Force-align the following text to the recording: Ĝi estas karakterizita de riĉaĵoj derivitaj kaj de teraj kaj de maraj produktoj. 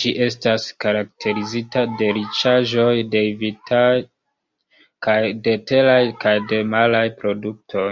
Ĝi 0.00 0.10
estas 0.26 0.66
karakterizita 0.84 1.82
de 2.02 2.10
riĉaĵoj 2.18 2.92
derivitaj 3.16 3.90
kaj 5.08 5.18
de 5.48 5.56
teraj 5.74 6.00
kaj 6.24 6.36
de 6.56 6.62
maraj 6.76 7.04
produktoj. 7.26 7.90